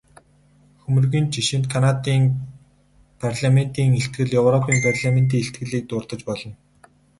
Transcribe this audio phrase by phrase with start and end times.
[0.81, 2.23] Хөмрөгийн жишээнд Канадын
[3.21, 6.53] парламентын илтгэл, европын парламентын илтгэлийг дурдаж болно.